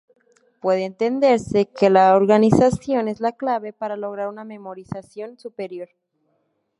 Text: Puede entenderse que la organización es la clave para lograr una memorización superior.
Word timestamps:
Puede 0.61 0.85
entenderse 0.85 1.67
que 1.67 1.91
la 1.91 2.15
organización 2.15 3.07
es 3.07 3.19
la 3.19 3.33
clave 3.33 3.71
para 3.71 3.95
lograr 3.97 4.29
una 4.29 4.43
memorización 4.43 5.37
superior. 5.37 5.89